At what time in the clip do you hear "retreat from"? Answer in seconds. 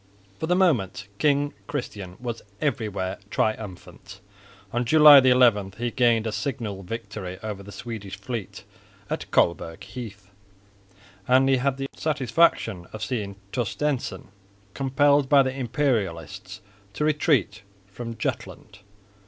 17.05-18.17